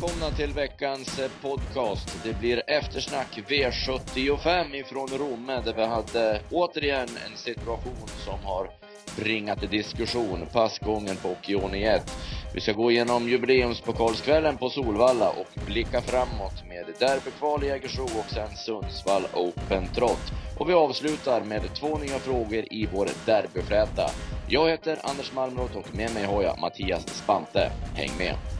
[0.00, 2.18] välkomna till veckans eh, podcast.
[2.24, 8.70] Det blir eftersnack V75 ifrån Romme där vi hade återigen en situation som har
[9.16, 10.46] bringat diskussion.
[10.52, 12.16] Passgången på Occhioni 1.
[12.54, 18.30] Vi ska gå igenom jubileumspokalskvällen på Solvalla och blicka framåt med derbykval i Jägersro och
[18.30, 20.32] sen Sundsvall Open Trot.
[20.58, 24.10] Och vi avslutar med två nya frågor i vår derbyfläta.
[24.48, 27.70] Jag heter Anders Malmroth och med mig har jag Mattias Spante.
[27.94, 28.57] Häng med!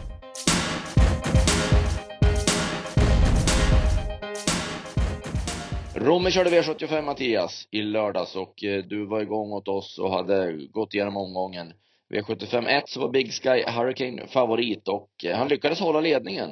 [6.00, 10.52] Romme körde V75 Mattias i lördags och eh, du var igång åt oss och hade
[10.70, 11.72] gått igenom omgången.
[12.14, 16.50] V75 1 så var Big Sky Hurricane favorit och eh, han lyckades hålla ledningen.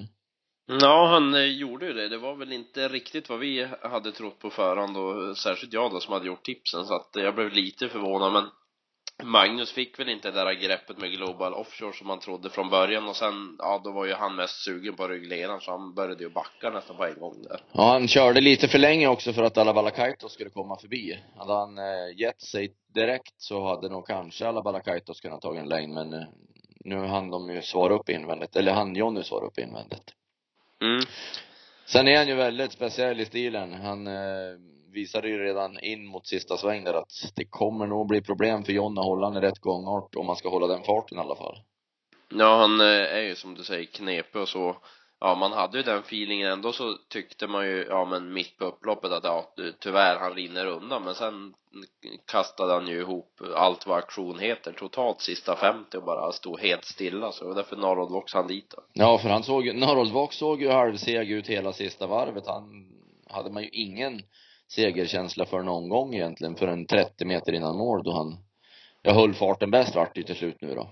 [0.81, 2.09] Ja, han eh, gjorde ju det.
[2.09, 6.01] Det var väl inte riktigt vad vi hade trott på förhand och särskilt jag då
[6.01, 8.45] som hade gjort tipsen så att jag blev lite förvånad men
[9.23, 13.09] Magnus fick väl inte det där greppet med Global Offshore som man trodde från början
[13.09, 16.31] och sen, ja då var ju han mest sugen på ryggledaren så han började ju
[16.31, 17.61] backa nästan på en gång där.
[17.73, 21.19] Ja, han körde lite för länge också för att Alabala Kaitos skulle komma förbi.
[21.37, 25.69] Hade han eh, gett sig direkt så hade nog kanske Alabala Kaitos kunnat ta en
[25.69, 26.27] längd men eh,
[26.85, 30.15] nu hann de ju svara upp invändigt, eller han Jonny svara upp invändigt.
[30.83, 31.01] Mm.
[31.87, 33.73] Sen är han ju väldigt speciell i stilen.
[33.73, 34.13] Han eh,
[34.97, 38.73] visade ju redan in mot sista sväng där att det kommer nog bli problem för
[38.73, 41.37] John att hålla han i rätt gångart om man ska hålla den farten i alla
[41.37, 41.59] fall.
[42.29, 44.77] Ja, han eh, är ju som du säger knepig och så.
[45.21, 48.65] Ja, man hade ju den feelingen ändå så tyckte man ju, ja men mitt på
[48.65, 51.55] upploppet att ja, tyvärr han rinner undan men sen
[52.27, 56.85] kastade han ju ihop allt vad aktion heter totalt sista 50 och bara stod helt
[56.85, 58.83] stilla så det var därför Narold Vox han dit då.
[58.93, 62.47] Ja, för han såg, Narold Vox såg ju halvseg ut hela sista varvet.
[62.47, 62.87] Han
[63.31, 64.23] hade man ju ingen
[64.69, 68.37] segerkänsla för någon gång egentligen förrän 30 meter innan mål då han,
[69.03, 70.91] jag höll farten bäst vart det till slut nu då.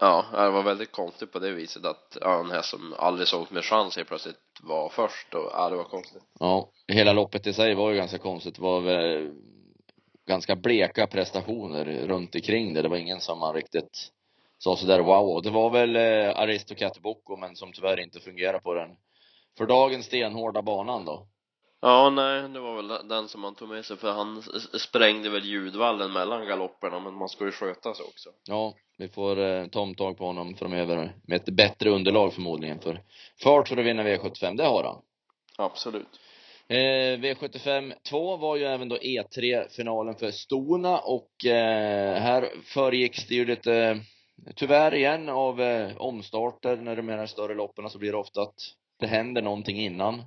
[0.00, 3.52] Ja, det var väldigt konstigt på det viset att ja, en häst som aldrig såg
[3.52, 6.22] med chans helt plötsligt var först och ja, det var konstigt.
[6.40, 8.54] Ja, hela loppet i sig var ju ganska konstigt.
[8.54, 9.30] Det var väl
[10.26, 12.82] ganska bleka prestationer runt omkring det.
[12.82, 14.12] Det var ingen som man riktigt
[14.58, 15.42] sa sådär wow.
[15.42, 18.90] Det var väl eh, Aristocat Bocco men som tyvärr inte fungerar på den
[19.58, 21.26] för dagen stenhårda banan då.
[21.84, 24.42] Ja, nej, det var väl den som man tog med sig för han
[24.78, 28.30] sprängde väl ljudvallen mellan galopperna men man ska ju sköta sig också.
[28.48, 33.00] Ja, vi får eh, ta omtag på honom framöver med ett bättre underlag förmodligen för
[33.42, 35.02] fart för att vinna V75, det har han.
[35.58, 36.20] Absolut.
[36.68, 43.34] Eh, V75 2 var ju även då E3-finalen för Stona och eh, här föregicks det
[43.34, 44.00] ju lite,
[44.56, 48.42] tyvärr igen, av eh, omstarter när det är de större loppen så blir det ofta
[48.42, 48.54] att
[49.00, 50.22] det händer någonting innan.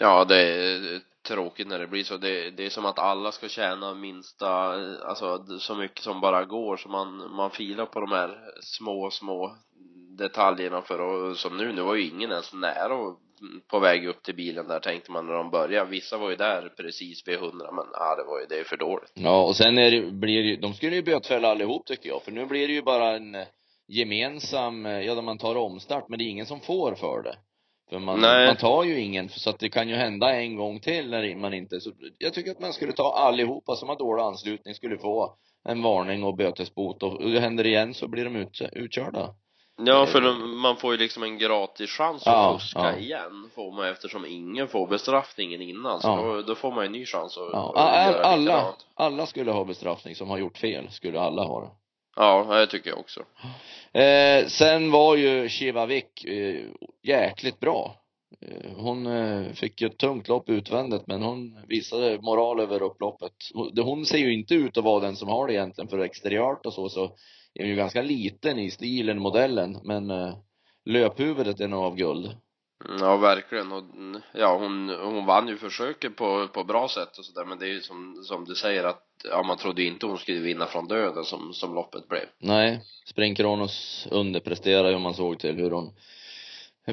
[0.00, 2.16] Ja, det är eh, tråkigt när det blir så.
[2.16, 6.44] Det, det är som att alla ska tjäna minsta, eh, alltså så mycket som bara
[6.44, 9.56] går så man, man filar på de här små, små
[10.18, 13.18] detaljerna för att, som nu, nu var ju ingen ens nära och
[13.70, 15.90] på väg upp till bilen där tänkte man när de började.
[15.90, 18.76] Vissa var ju där precis vid hundra men ja, det var ju, det är för
[18.76, 19.12] dåligt.
[19.14, 22.32] Ja, och sen är det, blir det, de skulle ju bötfälla allihop tycker jag, för
[22.32, 23.36] nu blir det ju bara en
[23.88, 27.36] gemensam, eh, ja där man tar omstart, men det är ingen som får för det.
[27.90, 28.46] För man, Nej.
[28.46, 31.54] man tar ju ingen, så att det kan ju hända en gång till när man
[31.54, 35.34] inte, så jag tycker att man skulle ta allihopa som har dålig anslutning skulle få
[35.68, 39.34] en varning och bötesbot och, och händer det igen så blir de ut, utkörda.
[39.84, 42.96] Ja, för de, man får ju liksom en gratis chans att Ja, fuska ja.
[42.96, 46.16] igen får man eftersom ingen får bestraffningen innan så Ja.
[46.22, 50.14] då, då får man en ny chans att, Ja, att alla, alla skulle ha bestraffning
[50.14, 51.70] som har gjort fel, skulle alla ha det.
[52.20, 53.20] Ja, det tycker jag också.
[53.98, 56.64] Eh, sen var ju Kivavik eh,
[57.02, 57.96] jäkligt bra.
[58.40, 63.32] Eh, hon eh, fick ju ett tungt lopp utvändigt men hon visade moral över upploppet.
[63.54, 66.66] Hon, hon ser ju inte ut att vara den som har det egentligen för exteriört
[66.66, 67.04] och så, så
[67.54, 70.36] är hon ju ganska liten i stilen, modellen, men eh,
[70.84, 72.36] löphuvudet är nog av guld.
[72.84, 73.72] Mm, ja, verkligen.
[73.72, 77.58] Och, mm, ja, hon, hon vann ju försöket på, på bra sätt och sådär, men
[77.58, 80.40] det är ju som, som du säger att, ja, man trodde ju inte hon skulle
[80.40, 82.24] vinna från döden som, som loppet blev.
[82.38, 85.92] Nej, Spring Kronos underpresterade ju om man såg till hur hon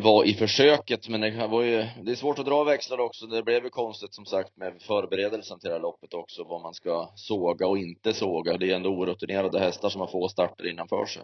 [0.01, 3.25] var i försöket, men det var ju, det är svårt att dra växlar också.
[3.25, 6.73] Det blev ju konstigt som sagt med förberedelsen till det här loppet också, vad man
[6.73, 8.57] ska såga och inte såga.
[8.57, 11.23] Det är ändå orutinerade hästar som har få starter innanför sig.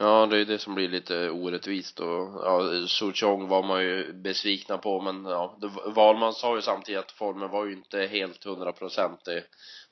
[0.00, 4.78] Ja, det är det som blir lite orättvist och ja, Suchong var man ju besvikna
[4.78, 9.42] på men ja, Valman sa ju samtidigt att formen var ju inte helt hundraprocentig.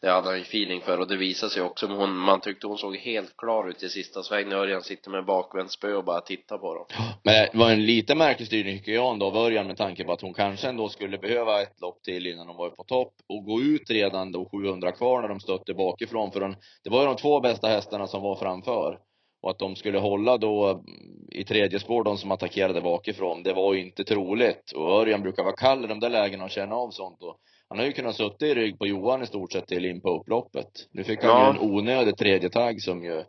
[0.00, 2.66] det, hade han ju feeling för och det visade sig också men hon, man tyckte
[2.66, 6.04] hon såg helt klar ut i sista sväng när Örjan sitter med bakvänt spö och
[6.04, 6.86] bara tittar på dem.
[7.22, 10.12] Men det var en lite märklig styrning tycker jag ändå av Örjan med tanke på
[10.12, 13.44] att hon kanske ändå skulle behöva ett lopp till innan hon var på topp och
[13.44, 17.06] gå ut redan då 700 kvar när de stötte bakifrån för hon, det var ju
[17.06, 19.05] de två bästa hästarna som var framför.
[19.46, 20.84] Och att de skulle hålla då
[21.30, 24.72] i tredje spår, de som attackerade bakifrån, det var ju inte troligt.
[24.72, 27.22] Och Örjan brukar vara kall i de där lägena och känna av sånt.
[27.22, 27.36] Och
[27.68, 30.10] han har ju kunnat suttit i rygg på Johan i stort sett till in på
[30.10, 30.66] upploppet.
[30.92, 31.44] Nu fick han Ja.
[31.44, 33.24] ju en onödig tredje tagg som ju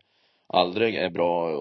[0.47, 1.51] aldrig är bra,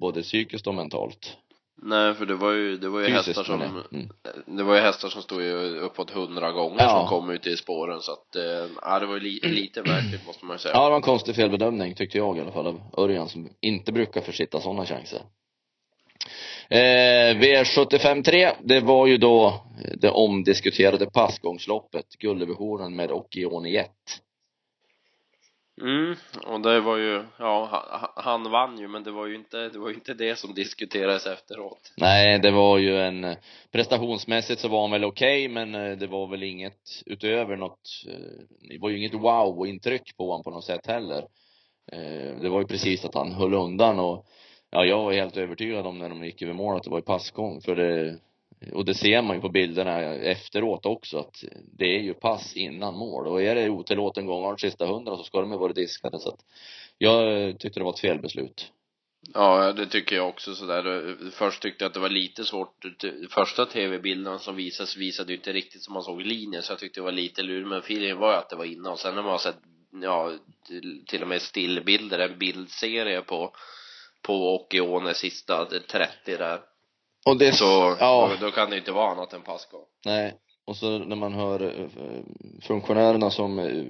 [0.00, 1.36] både psykiskt och mentalt.
[1.82, 4.00] Nej, för det var ju, det var ju hästar Fysiskt som, menar jag.
[4.00, 4.56] mm.
[4.56, 6.88] det var ju hästar som stod ju uppåt hundra gånger Ja.
[6.90, 10.26] som kom ut i spåren så att, eh, ja det var ju li, lite märkligt
[10.26, 10.74] måste man ju säga.
[10.74, 13.92] Ja, det var en konstig felbedömning tyckte jag i alla fall av Örjan som inte
[13.92, 15.20] brukar försitta sådana chanser.
[16.68, 19.64] Eh, V75 3, det var ju då
[19.94, 23.90] det omdiskuterade passgångsloppet, gulddivisionen med Occhioni Jet.
[25.82, 27.84] Mm, och det var ju, ja,
[28.16, 31.26] han, vann ju men det var ju inte, det var ju inte det som diskuterades
[31.26, 31.92] efteråt.
[31.96, 33.36] Nej, det var ju en, eh,
[33.72, 38.68] prestationsmässigt så var han väl okej, men eh, det var väl inget utöver något, eh,
[38.68, 41.26] det var ju inget wow-intryck på honom på något sätt heller.
[42.40, 44.26] Det var ju precis att han höll undan och
[44.70, 47.02] ja, jag var helt övertygad om när de gick över mål att det var i
[47.02, 48.18] passgång, för det,
[48.72, 51.44] och det ser man ju på bilderna efteråt också att
[51.78, 55.40] det är ju pass innan mål och är det otillåten gångart sista hundra så ska
[55.40, 56.40] de ju vara diskade så att
[56.98, 58.72] jag tyckte det var ett felbeslut.
[59.34, 61.16] Ja, det tycker jag också sådär.
[61.30, 62.84] Först tyckte jag att det var lite svårt.
[63.30, 67.00] Första tv-bilderna som visades visade ju inte riktigt som man såg linjen så jag tyckte
[67.00, 67.68] det var lite lurigt.
[67.68, 69.56] Men feelingen var ju att det var innan och sen när man har sett,
[70.02, 70.32] ja,
[71.06, 73.52] till, och med stillbilder, en bildserie på,
[74.22, 76.60] på Occhione sista 30 där.
[77.26, 78.32] Och det, Så ja.
[78.40, 79.84] då, kan det inte vara annat än passgång.
[80.04, 80.34] Nej.
[80.64, 81.86] Och så när man hör eh,
[82.62, 83.84] funktionärerna som eh,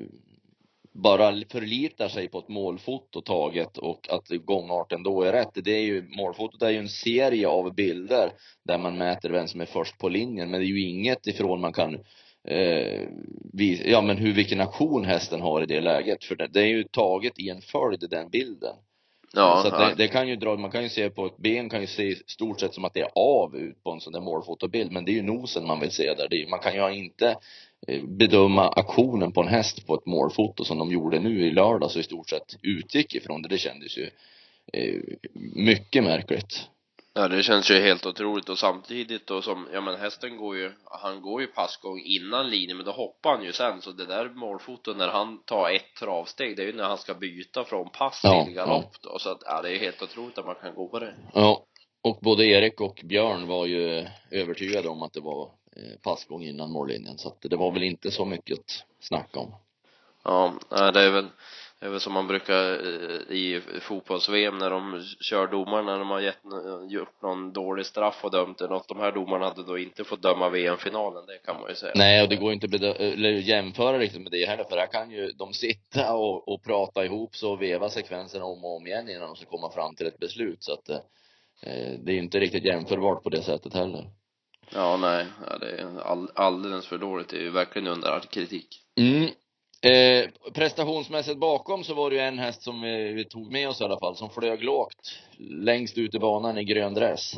[0.92, 5.50] bara förlitar sig på ett målfoto taget och att gångarten då är rätt.
[5.54, 8.32] Det är ju, målfotot är ju en serie av bilder
[8.64, 10.50] där man mäter vem som är först på linjen.
[10.50, 11.94] Men det är ju inget ifrån man kan
[12.48, 13.08] eh,
[13.52, 16.24] visa, ja men hur, vilken aktion hästen har i det läget.
[16.24, 18.76] För det, det är ju taget i en följd, den bilden.
[19.36, 21.80] Ja, så det, det kan ju dra, man kan ju se på ett ben kan
[21.80, 24.20] ju se i stort sett som att det är av ut på en sån där
[24.20, 26.28] målfotobild, men det är ju nosen man vill se där.
[26.28, 27.36] Det man kan ju inte
[27.86, 31.94] eh, bedöma aktionen på en häst på ett målfoto som de gjorde nu i lördags
[31.94, 33.48] och i stort sett utgick ifrån det.
[33.48, 34.10] Det kändes ju
[34.72, 35.00] eh,
[35.54, 36.68] mycket märkligt.
[37.18, 38.48] Ja, det känns ju helt otroligt.
[38.48, 42.76] Och samtidigt då som, ja men hästen går ju, han går ju passgång innan linjen
[42.76, 43.82] men då hoppar han ju sen.
[43.82, 47.14] Så det där målfotot när han tar ett travsteg det är ju när han ska
[47.14, 49.18] byta från pass Ja, till galopp då.
[49.18, 51.14] Så att, ja det är helt otroligt att man kan gå på det.
[51.34, 51.64] Ja,
[52.02, 55.42] och både Erik och Björn var ju övertygade om att det var
[55.76, 59.54] eh, passgång innan mållinjen, så att det var väl inte så mycket att snacka om.
[60.24, 61.26] Ja, det är väl,
[61.86, 66.10] det är väl som man brukar eh, i fotbolls-VM när de kör domaren när de
[66.10, 66.38] har gett,
[66.88, 68.88] gjort någon dålig straff och dömt det något.
[68.88, 71.92] De här domarna hade då inte fått döma VM-finalen, det kan man ju säga.
[71.94, 75.10] Nej, och det går inte att eller jämföra riktigt med det heller, för här kan
[75.10, 79.08] ju de sitta och, och prata ihop sig och veva sekvenserna om och om igen
[79.08, 80.98] innan de ska komma fram till ett beslut, så att eh,
[82.04, 84.10] det är ju inte riktigt jämförbart på det sättet heller.
[84.74, 85.26] Ja, nej,
[85.60, 87.28] det är all, alldeles för dåligt.
[87.28, 88.82] Det är ju verkligen under all kritik.
[88.96, 89.30] Mm.
[89.86, 93.80] Eh, prestationsmässigt bakom så var det ju en häst som vi, vi tog med oss
[93.80, 97.34] i alla fall, som flög lågt längst ut i banan i grön dress.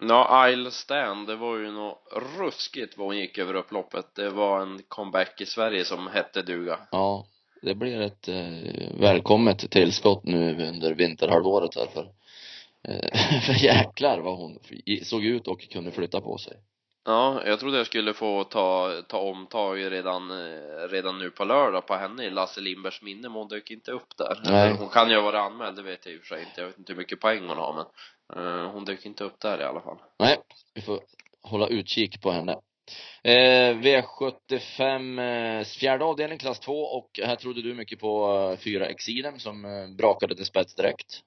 [0.00, 1.98] Ja, Isle Stand, det var ju något
[2.38, 4.14] ruskigt vad hon gick över upploppet.
[4.14, 6.78] Det var en comeback i Sverige som hette duga.
[6.90, 7.26] Ja,
[7.62, 12.08] det blir ett eh, välkommet tillskott nu under vinterhalvåret här för
[12.88, 14.58] eh, för jäklar vad hon
[15.02, 16.56] såg ut och kunde flytta på sig.
[17.04, 21.86] Ja, jag trodde jag skulle få ta, ta omtag redan, eh, redan nu på lördag
[21.86, 24.40] på henne i Lasse Lindbergs minne, men hon dök inte upp där.
[24.44, 24.72] Nej.
[24.78, 26.60] Hon kan ju ha varit anmäld, det vet jag i och för sig inte.
[26.60, 27.86] Jag vet inte hur mycket poäng hon har, men
[28.44, 29.98] eh, hon dök inte upp där i alla fall.
[30.18, 30.38] Nej,
[30.74, 31.00] vi får
[31.42, 32.56] hålla utkik på henne.
[33.22, 39.38] Eh, V75, eh, fjärde avdelning, klass 2 och här trodde du mycket på eh, fyra
[39.38, 41.20] som eh, brakade till spets direkt.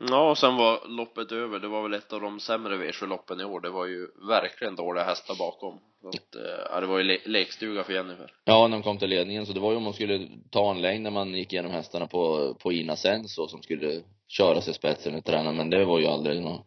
[0.00, 1.58] Ja, och sen var loppet över.
[1.58, 3.60] Det var väl ett av de sämre V7-loppen i år.
[3.60, 5.80] Det var ju verkligen dåliga hästar bakom.
[6.02, 8.32] Så att, eh, ja, det var ju le lekstuga för Jennifer.
[8.44, 10.82] Ja, när de kom till ledningen, så det var ju om man skulle ta en
[10.82, 15.14] längd när man gick igenom hästarna på, på Ina Senso som skulle köra sig spetsen
[15.14, 16.60] i tränaren, men det var ju aldrig någon,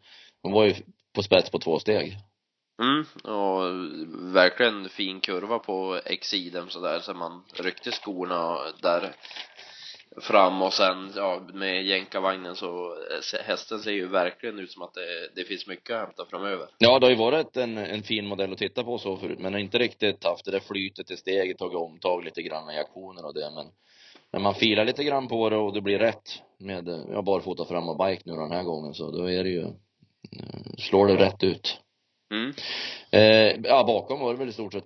[0.43, 0.73] de var ju
[1.15, 2.17] på spets på två steg.
[2.81, 3.05] Mm,
[3.35, 3.61] och
[4.35, 9.15] verkligen fin kurva på Exidem sådär, så man ryckte skorna där
[10.21, 14.93] fram och sen, ja, med jänkarvagnen så eh, hästen ser ju verkligen ut som att
[14.93, 16.67] det, det finns mycket att hämta framöver.
[16.77, 19.53] Ja, det har ju varit en, en fin modell att titta på så förut, men
[19.53, 23.25] har inte riktigt haft det där flytet i steget, tagit omtag lite grann i aktionen
[23.25, 23.65] och det, men
[24.31, 27.65] när man filar lite grann på det och det blir rätt med, eh, ja, barfota
[27.65, 31.15] fram och bike nu den här gången, så då är det ju, eh, slår det
[31.15, 31.77] rätt ut.
[32.31, 32.53] Mm.
[33.11, 34.83] Eh, ja, bakom var det väl i stort sett,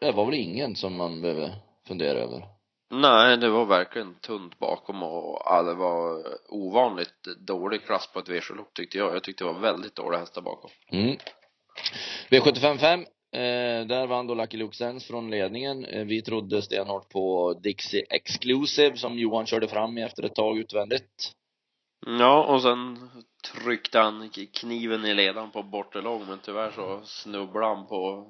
[0.00, 1.54] det var väl ingen som man behöver
[1.86, 2.57] fundera över.
[2.90, 8.28] Nej, det var verkligen tunt bakom och ja, det var ovanligt dålig klass på ett
[8.28, 9.14] V7-lopp tyckte jag.
[9.14, 10.70] Jag tyckte det var väldigt dåliga hästar bakom.
[10.92, 11.16] Mm.
[12.30, 13.00] V755,
[13.32, 15.84] eh, där vann då Lucky Luke Sense från ledningen.
[15.84, 21.32] Eh, vi trodde stenhårt på Dixie Exclusive som Johan körde fram efter ett tag utvändigt.
[22.06, 23.10] Ja, och sen
[23.42, 28.26] tryckte han kniven i ledan på bortre lång men tyvärr så snubblade han på,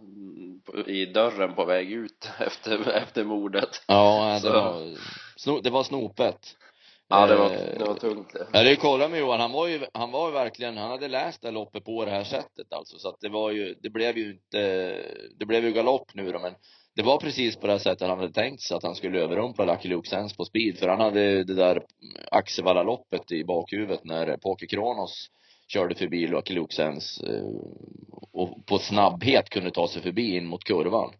[0.65, 3.83] på, i dörren på väg ut efter, efter mordet.
[3.87, 4.95] Ja, det Så- var,
[5.37, 6.57] sno, det var snopet.
[7.11, 8.47] Ja, det var, Eh, det var tungt det.
[8.53, 11.43] Ja, det kolla med Johan, han var ju, han var ju verkligen, han hade läst
[11.43, 14.31] det loppet på det här sättet alltså, så att det var ju, det blev ju
[14.33, 14.59] inte,
[15.38, 16.55] det blev ju galopp nu då, men
[16.99, 19.88] det var precis på det sättet han hade tänkt sig att han skulle överrumpla Lucky
[19.88, 21.83] Luke Sense på speed, för han hade det där
[22.31, 25.31] Axevalla-loppet i bakhuvudet när Poker Kronos
[25.69, 27.43] körde förbi Lucky Luke Sense eh,
[28.33, 31.12] och på snabbhet kunde ta sig förbi in mot kurvan.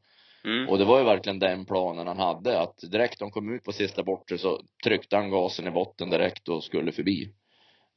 [0.45, 0.69] Mm.
[0.69, 3.73] Och det var ju verkligen den planen han hade, att direkt de kom ut på
[3.73, 7.33] sista bortre så tryckte han gasen i botten direkt och skulle förbi.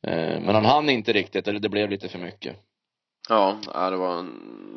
[0.07, 2.55] Eh, Men han hann inte riktigt, eller det blev lite för mycket.
[3.29, 4.25] Ja, äh, det var,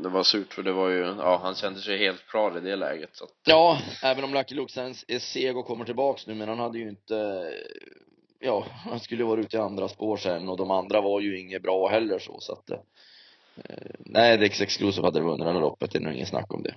[0.02, 2.76] det var surt för det var ju, ja, han kände sig helt klar i det
[2.76, 6.34] läget så att, Ja, även om Lucky Luke sen är seg och kommer tillbaks nu,
[6.34, 7.50] men han hade ju inte,
[8.40, 11.40] ja, han skulle ju vara ute i andra spår sen och de andra var ju
[11.40, 12.78] inget bra heller så, så att eh,
[13.98, 16.74] Nej, Dix Exclusive hade vunnit det här loppet, det är nog ingen snack om det.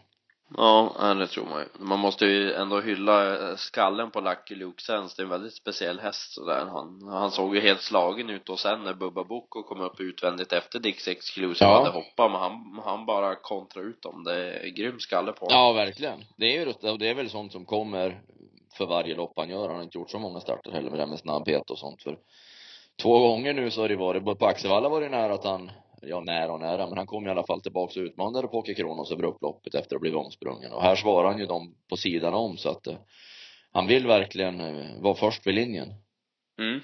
[0.56, 1.66] Ja, det tror man ju.
[1.80, 5.16] Man måste ju ändå hylla eh, skallen på Lucky Luke Sense.
[5.18, 6.66] Det är en väldigt speciell häst sådär.
[6.66, 10.54] Han, han såg ju helt slagen ut och sen när Bubba Boko kom upp utvändigt
[10.54, 11.78] efter Dix Exclusive Ja.
[11.78, 14.24] hade hoppat, men han, han bara kontra ut dem.
[14.24, 15.58] Det är grym skalle på honom.
[15.58, 16.24] Ja, verkligen.
[16.38, 18.22] Det är ju det, och det är väl sånt som kommer
[18.78, 19.68] för varje lopp han gör.
[19.68, 22.04] Han har inte gjort så många starter heller med det här med snabbhet och sånt
[22.04, 22.18] för
[23.02, 25.72] två gånger nu så har det varit, på Axevalla var det nära att han,
[26.08, 29.12] ja nära och nära, men han kom i alla fall tillbaks och utmanade Poker Kronos
[29.12, 30.72] över upploppet efter att ha blivit omsprungen.
[30.72, 32.98] Och här svarar han ju dem på sidan om så att eh,
[33.72, 35.94] han vill verkligen eh, vara först vid linjen.
[36.60, 36.82] Mm.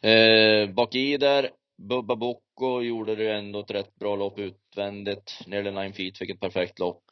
[0.00, 5.40] Eh, bak i där, Bubba Bocco gjorde det ändå ett rätt bra lopp utvändigt.
[5.46, 7.04] Nearly nine feet fick ett perfekt lopp.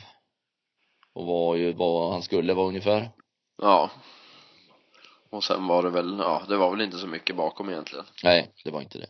[1.12, 3.10] Och var ju vad han skulle vara ungefär.
[3.62, 3.90] Ja.
[5.30, 8.04] Och sen var det väl, ja, det var väl inte så mycket bakom egentligen.
[8.24, 9.06] Nej, det var inte det.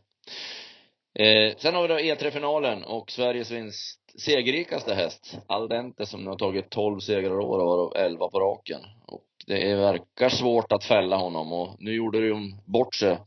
[1.19, 6.37] Eh, sen har vi då E3-finalen och Sveriges vinst, segerrikaste häst, Aldente, som nu har
[6.39, 8.81] tagit 12 segrar i år och varav 11 på raken.
[9.07, 12.35] Och det verkar svårt att fälla honom och nu gjorde det ju
[12.67, 13.19] bort sig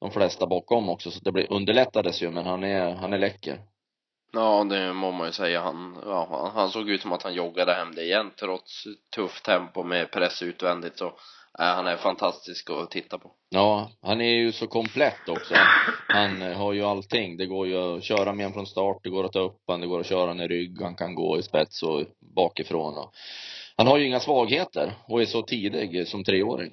[0.00, 3.58] de flesta bakom också, så det underlättades ju, men han är, han är läcker.
[4.32, 5.60] Ja, det må man ju säga.
[5.60, 8.84] Han, ja, han- han såg ut som att han joggade hem det igen trots
[9.16, 11.12] tufft tempo med press utvändigt så,
[11.58, 13.30] Äh, han är fantastisk att titta på.
[13.50, 15.54] Ja, han är ju så komplett också.
[16.08, 17.36] Han har ju allting.
[17.36, 19.80] Det går ju att köra med honom från start, det går att ta upp han,
[19.80, 22.02] det går att köra honom i rygg, han kan gå i spets och
[22.34, 23.14] bakifrån och
[23.76, 26.72] han har ju inga svagheter och är så tidig som treåring.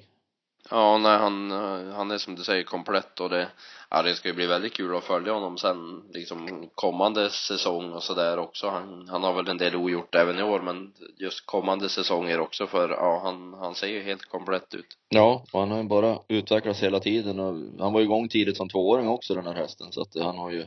[0.70, 1.50] Ja, nej, han,
[1.92, 3.48] han är som du säger komplett och det,
[3.90, 8.02] ja, det ska ju bli väldigt kul att följa honom sen liksom kommande säsong och
[8.02, 8.68] sådär också.
[8.68, 12.66] Han, han har väl en del ogjort även i år men just kommande säsonger också
[12.66, 14.86] för ja, han, han ser ju helt komplett ut.
[15.08, 18.68] Ja, och han har ju bara utvecklats hela tiden och han var igång tidigt som
[18.68, 20.66] tvååring också den här hästen så att han har ju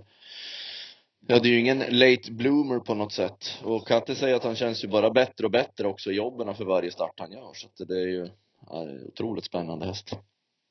[1.28, 3.60] Ja, det är ju ingen late bloomer på något sätt.
[3.64, 6.66] Och Katte säger att han känns ju bara bättre och bättre också i jobben för
[6.66, 7.54] varje start han gör.
[7.54, 8.30] Så att det är ju,
[8.70, 10.18] ja, otroligt spännande häst.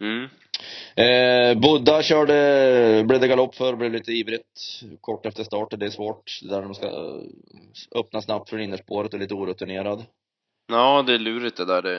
[0.03, 0.29] Mm.
[0.97, 5.79] Eh, Buddha körde, blev det galopp för, blev lite ivrigt kort efter starten.
[5.79, 10.05] Det är svårt, det där de ska eh, öppna snabbt för innerspåret och lite orutinerad.
[10.69, 11.83] Ja, det är lurigt det där.
[11.83, 11.97] Det,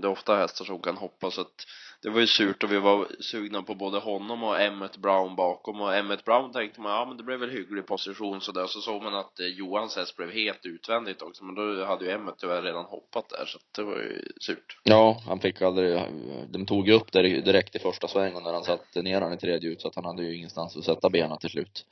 [0.00, 1.64] det är ofta hästar som kan hoppa så att
[2.02, 5.80] det var ju surt och vi var sugna på både honom och Emmet Brown bakom
[5.80, 8.66] och Emmet Brown tänkte man, ja men det blev väl hygglig position så där.
[8.66, 12.10] Så såg man att eh, Johans häst blev helt utvändigt också men då hade ju
[12.10, 14.78] Emmet tyvärr redan hoppat där så det var ju surt.
[14.82, 16.00] Ja, han fick aldrig,
[16.50, 19.36] de tog ju upp det direkt i första svängen när han satte ner han i
[19.36, 21.84] tredje ut så att han hade ju ingenstans att sätta benen till slut.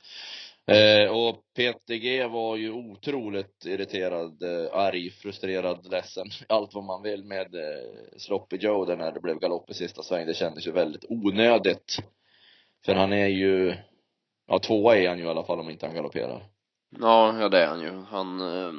[0.67, 7.23] Eh, och PTG var ju otroligt irriterad, eh, arg, frustrerad, ledsen, allt vad man vill
[7.23, 10.25] med eh, Sloppy Joe där när det blev galopp i sista sväng.
[10.25, 11.97] Det kändes ju väldigt onödigt.
[12.85, 13.75] För han är ju,
[14.47, 16.49] ja tvåa är han ju i alla fall om inte han galopperar.
[16.99, 18.03] Ja, ja det är han ju.
[18.09, 18.73] Han, eh,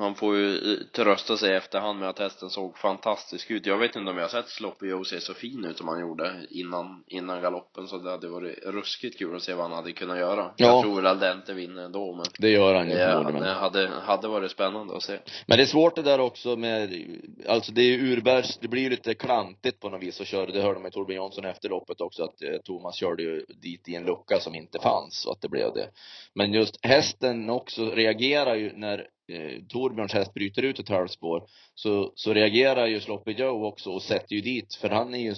[0.00, 3.66] han får ju trösta sig efterhand med att hästen såg fantastisk ut.
[3.66, 6.00] Jag vet inte om jag har sett Sloppy Joe se så fin ut som han
[6.00, 9.92] gjorde innan, innan galoppen så det hade varit ruskigt kul att se vad han hade
[9.92, 10.50] kunnat göra.
[10.56, 10.66] Ja.
[10.66, 14.28] Jag tror väl Aldente vinner ändå men Det gör han ju Ja, det hade, hade
[14.28, 15.18] varit spännande att se.
[15.46, 17.04] Men det är svårt det där också med,
[17.48, 20.46] alltså det är ju urbärs, det blir ju lite klantigt på något vis att köra,
[20.46, 23.88] det hörde man ju Torbjörn Jonsson efter loppet också att eh, Thomas körde ju dit
[23.88, 25.88] i en lucka som inte fanns och att det blev det.
[26.34, 31.42] Men just hästen också reagerar ju när eh, Torbjörns häst bryter ut ett halvspår
[31.74, 35.34] så, så reagerar ju Sloppy Joe också och sätter ju dit, för han är ju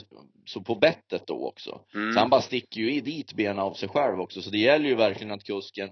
[0.46, 1.80] så på bettet då också.
[1.94, 2.12] Mm.
[2.12, 4.42] Så han bara sticker ju i dit benen av sig själv också.
[4.42, 5.90] Så det gäller ju verkligen att kusken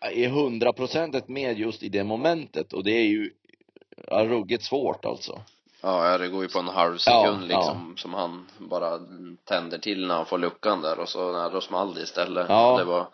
[0.00, 3.30] är hundraprocentigt med just i det momentet och det är ju
[4.06, 5.40] ja, ruggigt svårt alltså.
[5.80, 8.98] Ja, det går ju på en halv sekund Ja, liksom som han bara
[9.44, 12.46] tänder till när han får luckan där och så när då small det istället.
[12.48, 12.78] Ja.
[12.78, 13.08] Det var,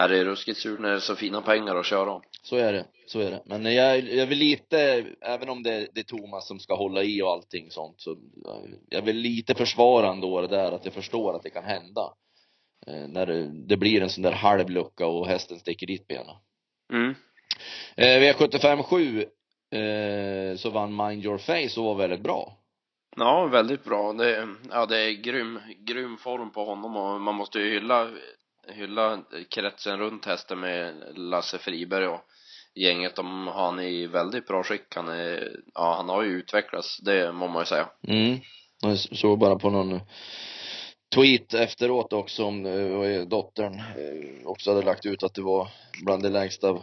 [0.00, 2.22] är det ruskigt surt när det är så fina pengar att köra om.
[2.42, 3.42] Så är det, så är det.
[3.46, 7.22] Men jag, jag vill lite, även om det, det är Thomas som ska hålla i
[7.22, 8.16] och allting sånt, så
[8.88, 12.14] jag vill lite försvara ändå det där att jag förstår att det kan hända.
[12.86, 16.36] Eh, när det, det blir en sån där halv lucka och hästen sticker dit benen.
[16.92, 17.14] Mm.
[17.96, 19.26] Eh, V75 7
[19.78, 22.58] eh, så vann Mind Your Face och var väldigt bra.
[23.16, 24.12] Ja, väldigt bra.
[24.12, 28.10] Det, ja, det är grym, grym form på honom och man måste ju hylla,
[28.68, 32.20] hylla kretsen runt hästen med Lasse Friberg och
[32.74, 33.16] gänget.
[33.16, 34.94] De, han är i väldigt bra skick.
[34.94, 37.88] Han är, ja, han har ju utvecklats, det må man ju säga.
[38.08, 38.38] Mm.
[38.82, 40.00] Jag såg bara på någon
[41.14, 45.68] tweet efteråt också om eh, dottern eh, också hade lagt ut att det var
[46.04, 46.78] bland det lägsta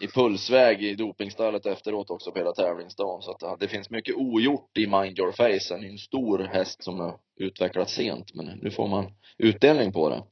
[0.00, 3.22] i pulsväg i dopingstallet efteråt också på hela tävlingsdagen.
[3.22, 5.74] Så att det finns mycket ogjort i Mind Your Face.
[5.74, 10.08] Han är en stor häst som har utvecklats sent, men nu får man utdelning på
[10.08, 10.22] det.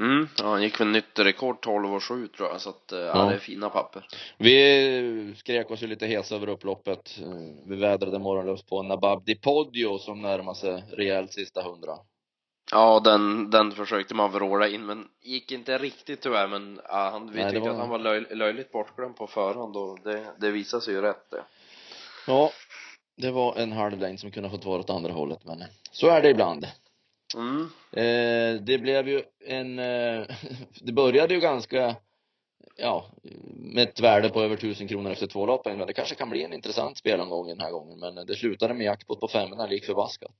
[0.00, 2.98] Mm, ja, han gick väl nytt rekord 12 och 7 tror jag, så att ja,
[2.98, 3.24] Ja.
[3.24, 4.06] det är fina papper.
[4.38, 7.18] Vi skrek oss ju lite hesa över upploppet.
[7.22, 11.92] Eh, Vi vädrade morgonluft på Nabab Di Podio som närmar sig rejält sista hundra.
[12.72, 17.32] Ja, den, den försökte man vråla in, men gick inte riktigt tyvärr, men ja, han,
[17.32, 20.50] vi Nej, tyckte var- att han var löj, löjligt bortglömd på förhand och det, det
[20.50, 21.42] visade sig ju rätt det.
[22.26, 22.50] Ja,
[23.16, 26.22] det var en halv längd som kunde fått vara åt andra hållet, men så är
[26.22, 26.66] det ibland.
[27.34, 27.62] Mm.
[27.92, 30.26] Eh, det blev ju en, eh,
[30.80, 31.96] det började ju ganska,
[32.76, 33.06] ja,
[33.56, 36.44] med ett värde på över tusen kronor efter två lopp, men det kanske kan bli
[36.44, 40.36] en intressant spelomgång den här gången, men det slutade med jackpot på femmorna lik förbaskat.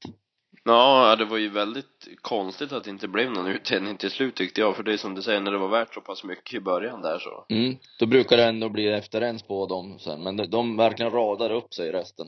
[0.64, 4.60] Ja, det var ju väldigt konstigt att det inte blev någon utdelning till slut tyckte
[4.60, 6.60] jag, för det är som du säger, när det var värt så pass mycket i
[6.60, 7.54] början där så.
[7.54, 11.50] Mm, då brukar det ändå bli efterens på dem sen, men de, de verkligen radar
[11.50, 12.26] upp sig resten.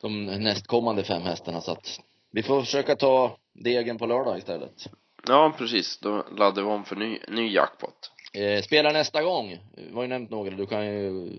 [0.00, 4.86] De nästkommande fem hästarna, så att vi får försöka ta degen på lördag istället.
[5.28, 5.98] Ja, precis.
[5.98, 8.12] Då laddade vi om för ny, ny jackpot.
[8.32, 9.58] Eh, spela nästa gång.
[9.76, 11.30] Vi har ju nämnt några, du kan ju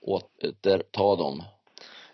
[0.00, 1.42] återta dem.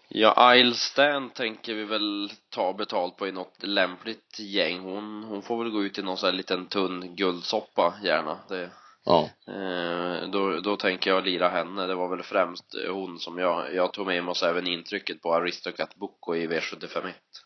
[0.08, 4.80] Ja, Isle Stan tänker vi väl ta betalt på i något lämpligt gäng.
[4.80, 8.38] Hon, hon får väl gå ut i någon sån här liten tunn guldsoppa gärna.
[8.48, 8.70] Det,
[9.04, 9.28] Ja.
[9.48, 11.86] eh, då, då tänker jag lira henne.
[11.86, 15.34] Det var väl främst hon som jag, jag tog med mig oss även intrycket på
[15.34, 17.02] Aristocat Boko i V751.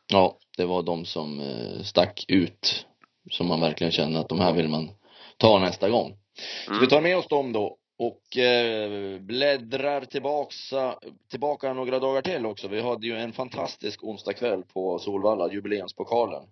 [0.07, 2.87] Ja, det var de som eh, stack ut.
[3.31, 4.91] Som man verkligen känner att de här vill man
[5.37, 6.17] ta nästa gång.
[6.65, 6.81] Så Mm.
[6.81, 7.77] vi tar med oss dem då.
[7.99, 10.95] Och eh, bläddrar tillbaka,
[11.31, 12.69] tillbaka några dagar till också.
[12.69, 16.43] Vi hade ju en fantastisk onsdagkväll på Solvalla, jubileumspokalen.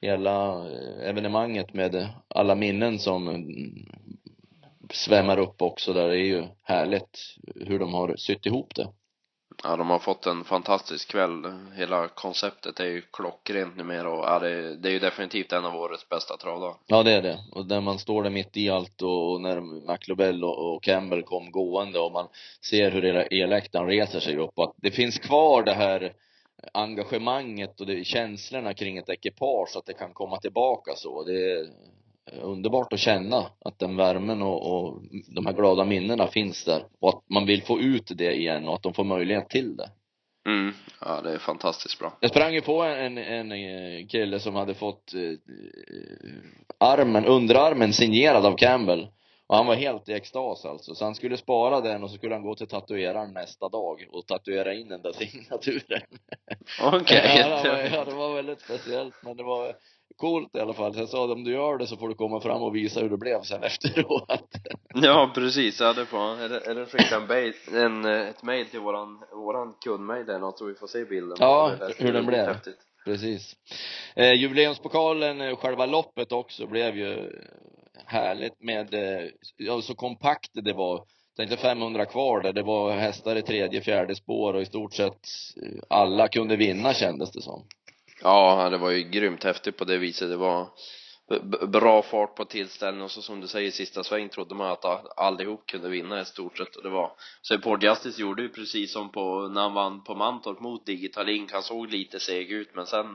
[0.00, 0.68] Hela
[1.02, 3.44] evenemanget med alla minnen som
[4.92, 6.08] svämmar upp också där.
[6.08, 8.88] Det är ju härligt hur de har sytt ihop det.
[9.62, 11.46] Ja, de har fått en fantastisk kväll.
[11.74, 15.74] Hela konceptet är ju klockrent numera och ja, det, det är ju definitivt en av
[15.74, 16.76] årets bästa travdagar.
[16.86, 17.38] Ja, det är det.
[17.52, 21.22] Och när man står där mitt i allt och, och när McLobell och, och Campbell
[21.22, 22.28] kom gående och man
[22.70, 26.12] ser hur hela eläktaren reser sig upp och att det finns kvar det här
[26.72, 31.24] engagemanget och det, känslorna kring ett ekipage, att det kan komma tillbaka så.
[31.24, 31.68] Det
[32.42, 35.02] underbart att känna att den värmen och, och
[35.34, 38.74] de här glada minnena finns där och att man vill få ut det igen och
[38.74, 39.90] att de får möjlighet till det.
[40.48, 42.12] Mm, ja det är fantastiskt bra.
[42.20, 45.20] Jag sprang ju på en, en, en kille som hade fått eh,
[46.78, 49.08] armen, underarmen signerad av Campbell.
[49.46, 50.94] Och han var helt i extas alltså.
[50.94, 54.26] Så han skulle spara den och så skulle han gå till tatueraren nästa dag och
[54.26, 56.02] tatuera in den där signaturen.
[56.82, 57.32] Okej.
[57.38, 59.74] ja, det var, ja, det var väldigt speciellt men det var
[60.18, 60.96] coolt i alla fall.
[60.96, 63.16] Jag sa om du gör det så får du komma fram och visa hur det
[63.16, 64.50] blev sen efteråt.
[64.94, 65.80] Ja, precis.
[65.80, 66.40] Ja, det får han.
[66.40, 70.74] Eller, eller skicka en, en, ett mail till våran, våran kundmail eller något så vi
[70.74, 71.36] får se bilden.
[71.40, 72.46] Ja, hur den blev.
[72.46, 72.78] häftigt.
[73.04, 73.56] Precis.
[74.16, 77.32] Eh, jubileumspokalen, eh, själva loppet också blev ju
[78.06, 81.04] härligt med, eh, ja, så kompakt det var.
[81.36, 85.28] Tänkte 500 kvar där, det var hästar i tredje, fjärde spår och i stort sett
[85.62, 87.64] eh, alla kunde vinna kändes det som.
[88.28, 90.28] Ja, det var ju grymt häftigt på det viset.
[90.28, 90.66] Det var
[91.66, 95.18] bra fart på tillställningen och så som du säger i sista sväng trodde man att
[95.18, 97.12] allihop kunde vinna i stort sett och det var
[97.42, 101.28] så Port Justice gjorde ju precis som på när han vann på Mantorp mot Digital
[101.28, 101.52] Ink.
[101.52, 103.06] Han såg lite seg ut men sen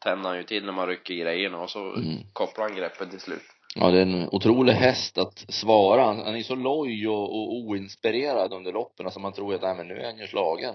[0.00, 2.18] tände han ju till när man rycker i grejerna och så Mm.
[2.32, 3.42] kopplade han greppet till slut.
[3.74, 6.04] Ja, det är en otrolig häst att svara.
[6.04, 9.06] Han, han är så loj och, och oinspirerad under loppen.
[9.06, 10.74] Alltså man tror att, nej men nu är han ju slagen.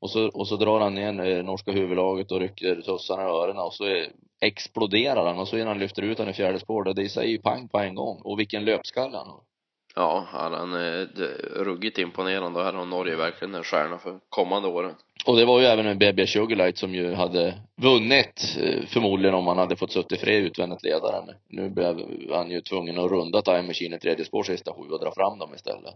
[0.00, 3.62] Och så, och så drar han ner eh, norska huvudlaget och rycker tussarna i öronen
[3.62, 4.08] och så är,
[4.40, 7.38] exploderar han och så innan han lyfter ut han i fjärde spår, det säger ju
[7.38, 8.20] pang på en gång.
[8.24, 9.40] Och vilken löpskalle han har.
[9.98, 11.06] Ja, han är
[11.64, 14.94] ruggigt imponerande och här har Norge verkligen en stjärna för kommande åren.
[15.26, 19.46] Och det var ju även en BB Sugarlight som ju hade vunnit eh, förmodligen om
[19.46, 21.34] han hade fått suttit fred utvändigt ledaren.
[21.48, 25.00] Nu blev han ju tvungen att runda Time Machine i tredje spår sista sju och
[25.00, 25.94] dra fram dem istället.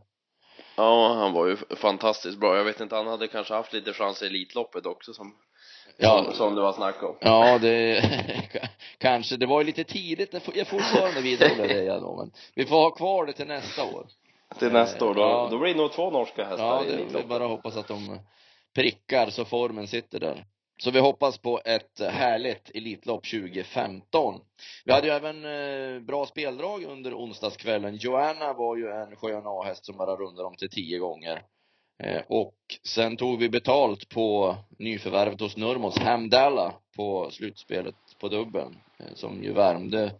[0.80, 2.56] Ja, han var ju fantastiskt bra.
[2.56, 5.34] Jag vet inte, han hade kanske haft lite chans i Elitloppet också som
[5.96, 7.16] Ja, som, som det var snack om.
[7.20, 8.02] Ja, det
[8.98, 9.36] kanske.
[9.36, 10.34] Det var ju lite tidigt.
[10.54, 14.06] Jag fortfarande vidhåller det jag men vi får ha kvar det till nästa år.
[14.58, 15.48] Till nästa år, då, Ja.
[15.50, 17.28] då blir det nog två norska hästar Ja, i det är Elitloppet.
[17.28, 18.18] bara hoppas att de
[18.74, 20.44] prickar så formen sitter där.
[20.82, 24.40] Så vi hoppas på ett härligt Elitlopp 2015.
[24.84, 27.96] Vi hade ju även eh, bra speldrag under onsdagskvällen.
[27.96, 31.42] Joanna var ju en skön A-häst som bara rundade om till tio gånger.
[32.02, 32.54] Eh, och
[32.88, 38.76] sen tog vi betalt på nyförvärvet hos Nurmos, Hamdalla, på slutspelet på dubbeln.
[38.98, 40.12] Eh, som ju värmde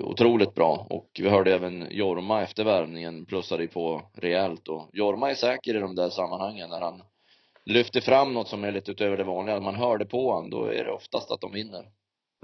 [0.00, 0.86] otroligt bra.
[0.90, 4.68] Och vi hörde även Jorma efter värmningen plussade ju på rejält.
[4.68, 7.02] Och Jorma är säker i de där sammanhangen när han
[7.66, 9.60] lyfter fram något som är lite utöver det vanliga.
[9.60, 11.84] Man hör det på honom, då är det oftast att de vinner.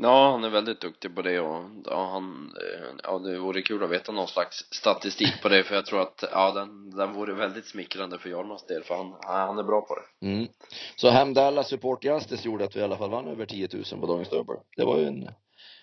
[0.02, 3.85] Ja, han är väldigt duktig på det och ja, han, eh, ja det vore kul
[3.85, 7.35] att veta någon slags statistik på det för jag tror att, ja den, den vore
[7.35, 10.26] väldigt smickrande för Jormas del för han, han är bra på det.
[10.26, 10.48] Mm.
[10.96, 14.06] Så Hamdalla Support Justice gjorde att vi i alla fall vann över 10 000 på
[14.06, 14.56] dagens dubbel.
[14.76, 15.28] Det var ju en,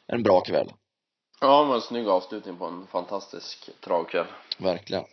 [0.08, 0.71] en bra kväll.
[1.41, 4.28] Ja, det var en snygg avslutning på en fantastisk travkväll.
[4.58, 5.04] Verkligen.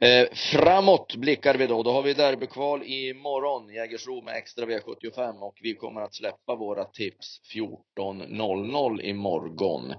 [0.00, 1.82] Eh, framåt blickar vi då.
[1.82, 6.84] Då har vi derbykval imorgon, Jägersro med extra V75 och vi kommer att släppa våra
[6.84, 9.94] tips 14.00 imorgon.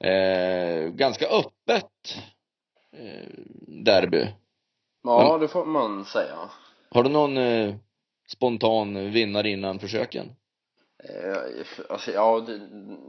[0.00, 2.18] Eh, ganska öppet
[2.92, 3.28] eh,
[3.84, 4.26] derby.
[5.02, 6.50] Ja, det får man säga.
[6.90, 7.74] Har du någon eh,
[8.28, 10.32] spontan vinnare innan försöken?
[11.04, 12.58] Eh, alltså, ja, det,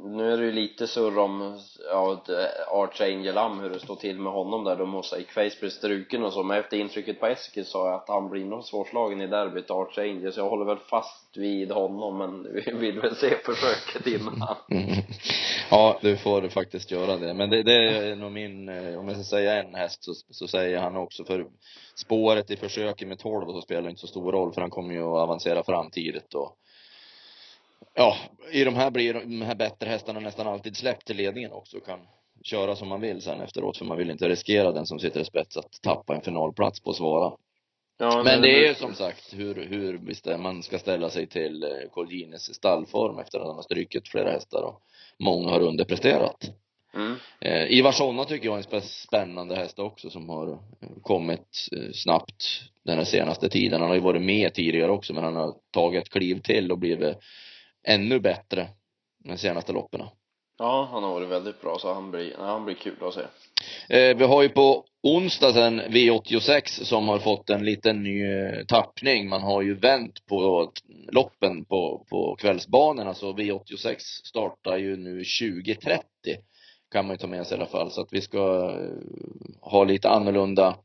[0.06, 1.60] nu är det ju lite surr om
[1.92, 4.76] ja, eh, Archangel Am, hur det står till med honom där.
[4.76, 8.10] då Mosaic face blir struken och så, men efter intrycket på Eskil sa jag att
[8.10, 12.54] han blir nog svårslagen i derbyt, Archangel, så jag håller väl fast vid honom, men
[12.66, 14.56] vi vill väl se försöket innan.
[14.72, 15.04] Mm.
[15.72, 17.34] Ja, du får faktiskt göra det.
[17.34, 20.48] Men det, det är nog min, eh, om jag ska säga en häst så, så
[20.48, 21.46] säger han också för
[21.96, 24.94] spåret i försöket med 12 så spelar det inte så stor roll för han kommer
[24.94, 26.56] ju att avancera fram tidigt och
[27.94, 28.18] ja,
[28.52, 31.86] i de här blir de här bättre hästarna nästan alltid släppt till ledningen också och
[31.86, 32.00] kan
[32.44, 35.26] köra som man vill sen efteråt för man vill inte riskera den som sitter i
[35.26, 37.34] spets att tappa en finalplats på svara.
[37.98, 41.70] Ja, Men det är ju som sagt hur, hur man ska ställa sig till eh,
[41.92, 44.82] Colgjines stallform efter att han har strykit flera hästar och
[45.18, 46.52] många har underpresterat.
[46.94, 47.16] Mm.
[47.42, 50.60] Eh, Ivar Sonna tycker jag är en spännande häst också som har
[51.02, 52.44] kommit eh, snabbt
[52.86, 53.82] den här senaste tiden.
[53.82, 56.78] Han har ju varit med tidigare också men han har tagit ett kliv till och
[56.78, 57.18] blivit
[57.90, 58.68] ännu bättre
[59.24, 60.02] de senaste loppen.
[60.58, 63.22] Ja, han har varit väldigt bra, så han blir, han blir kul att se.
[63.90, 68.66] Eh, vi har ju på onsdag sen V86 som har fått en liten ny eh,
[68.68, 69.30] tappning.
[69.30, 70.72] Man har ju vänt på
[71.12, 76.02] loppen på, på kvällsbanorna så V86 startar ju nu 20.30
[76.92, 77.92] kan man ju ta med sig i alla fall.
[77.92, 80.76] Så att vi ska eh, ha lite annorlunda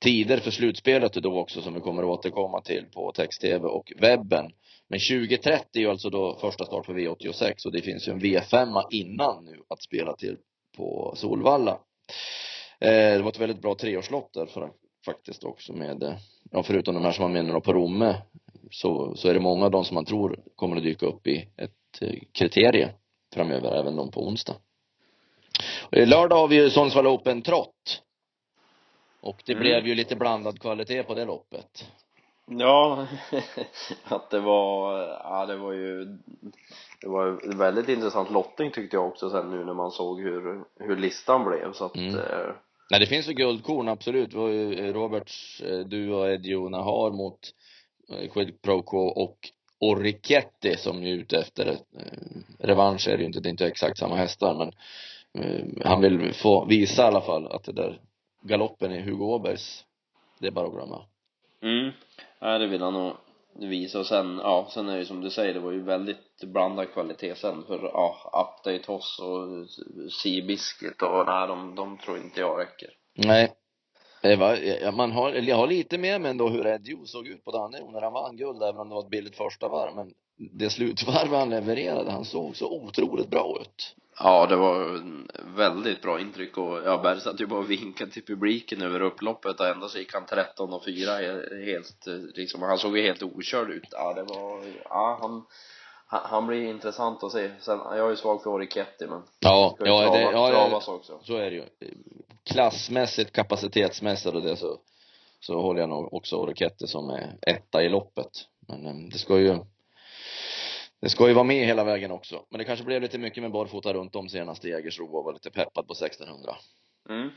[0.00, 4.52] tider för slutspelet då också som vi kommer att återkomma till på text-tv och webben.
[4.88, 8.20] Men 20.30 är ju alltså då första start för V86 och det finns ju en
[8.20, 10.36] V5 innan nu att spela till
[10.76, 11.72] på Solvalla.
[12.80, 14.70] Eh, det var ett väldigt bra treårslopp där för,
[15.04, 16.14] faktiskt också med, eh,
[16.50, 18.22] ja förutom de här som man menar på Romme,
[18.70, 21.48] så, så är det många av dem som man tror kommer att dyka upp i
[21.56, 22.94] ett eh, kriterie
[23.34, 24.56] framöver, även de på onsdag.
[25.92, 28.02] Eh, Lördag har vi ju Sundsvall Open Trott.
[29.20, 29.62] Och det Mm.
[29.62, 31.86] blev ju lite blandad kvalitet på det loppet.
[32.50, 33.06] Ja,
[34.04, 36.04] att det var, ja det var ju,
[37.00, 40.64] det var ju väldigt intressant lottning tyckte jag också sen nu när man såg hur,
[40.80, 42.14] hur listan blev så att, Mm.
[42.14, 42.54] eh,
[42.90, 44.30] Nej, det finns ju guldkorn, absolut.
[44.30, 47.38] Det var ju Roberts eh, duo Edio Nahar mot
[48.08, 49.36] eh, Quid Pro Quo och
[49.80, 51.76] Oriketti som är ute efter eh,
[52.58, 54.72] revansch är det ju inte, det är inte exakt samma hästar men
[55.84, 58.00] han vill få visa i alla fall att det där
[58.42, 59.84] galoppen i Hugo Åbergs,
[60.40, 61.04] det är bara att glömma.
[61.62, 61.92] mm,
[62.40, 63.12] ja det vill han nog
[63.58, 66.44] visa och sen, ja, sen är det ju som du säger, det var ju väldigt
[66.44, 69.70] blandad kvalitet sen för, ja, Update Hoss och
[70.12, 72.88] Sea Biscuit och nej, de, de tror inte jag räcker.
[73.14, 73.52] Nej.
[74.22, 77.26] Det var, ja, man har, eller jag har lite med mig ändå hur Edio såg
[77.26, 79.94] ut på Danne när han vann guld, även om det var ett billigt första varv.
[79.94, 83.96] Men det slutvarv han levererade, han såg så otroligt bra ut.
[84.18, 85.02] Ja, det var
[85.56, 89.60] väldigt bra intryck och ja, Berg satt ju bara och vinkade till publiken över upploppet
[89.60, 91.12] och ändå så gick han 13 och 4
[91.64, 93.88] helt, liksom, han såg ju helt okörd ut.
[93.90, 95.44] Ja, det var, ja, han,
[96.06, 97.50] han blir intressant att se.
[97.60, 101.20] Sen, jag är ju svag för Oriketti men Ja, ja, trava, det, ja, travas också.
[101.22, 101.64] så är det ju.
[102.44, 104.78] Klassmässigt, kapacitetsmässigt och det så,
[105.40, 108.30] så håller jag nog också Oriketti som är etta i loppet.
[108.68, 109.58] Men eh, det ska ju
[111.06, 112.42] det ska ju vara med hela vägen också.
[112.50, 115.32] Men det kanske blev lite mycket med barfota runt om senast i Jägersro och var
[115.32, 116.56] lite peppad på 1600.
[117.08, 117.30] Mm.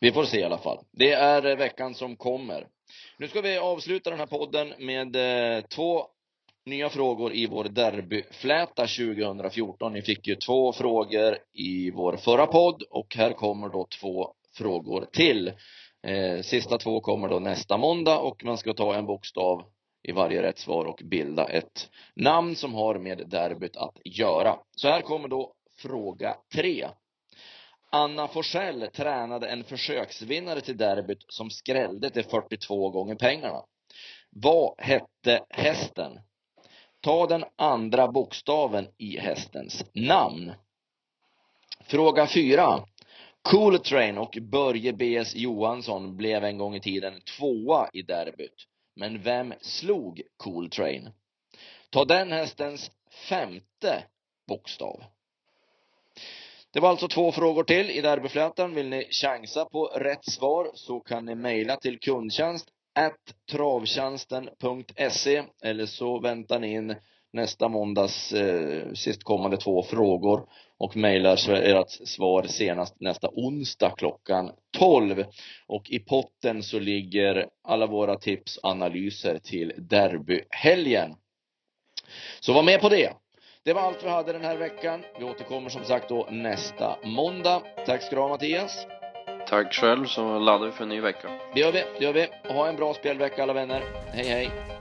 [0.00, 0.78] Vi får se i alla fall.
[0.92, 2.66] Det är eh, veckan som kommer.
[3.18, 6.06] Nu ska vi avsluta den här podden med eh, två
[6.66, 9.92] nya frågor i vår derbyfläta 2014.
[9.92, 15.06] Ni fick ju två frågor i vår förra podd och här kommer då två frågor
[15.12, 15.52] till.
[16.06, 19.75] Eh, sista två kommer då nästa måndag och man ska ta en bokstav
[20.06, 24.58] i varje rätt svar och bilda ett namn som har med derbyt att göra.
[24.76, 26.88] Så här kommer då fråga tre.
[27.90, 33.62] Anna Forsell tränade en försöksvinnare till derbyt som skrällde till 42 gånger pengarna.
[34.30, 36.20] Vad hette hästen?
[37.00, 40.52] Ta den andra bokstaven i hästens namn.
[41.80, 42.84] Fråga 4.
[43.42, 45.34] Cool Train och Börje B.S.
[45.34, 48.66] Johansson blev en gång i tiden tvåa i derbyt.
[48.96, 51.10] Men vem slog Cool Train?
[51.90, 52.90] Ta den hästens
[53.28, 54.04] femte
[54.48, 55.04] bokstav.
[56.72, 58.74] Det var alltså två frågor till i derbyflätan.
[58.74, 62.68] Vill ni chansa på rätt svar så kan ni mejla till kundtjänst
[63.50, 66.96] travtjänsten.se eller så väntar ni in
[67.32, 75.24] nästa måndags eh, sistkommande två frågor och mejlar ert svar senast nästa onsdag klockan 12.
[75.66, 81.14] Och i potten så ligger alla våra tips och analyser till derbyhelgen.
[82.40, 83.12] Så var med på det.
[83.64, 85.04] Det var allt vi hade den här veckan.
[85.18, 87.62] Vi återkommer som sagt då nästa måndag.
[87.86, 88.86] Tack ska du ha Mattias.
[89.48, 91.28] Tack själv så laddar vi för en ny vecka.
[91.54, 92.28] Det gör vi, det gör vi.
[92.54, 93.82] Ha en bra spelvecka alla vänner.
[94.12, 94.75] Hej hej.